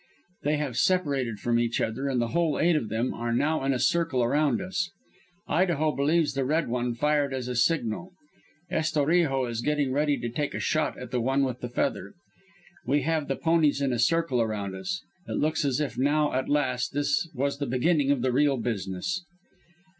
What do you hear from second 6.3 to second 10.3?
the Red One fired as a signal. Estorijo is getting ready to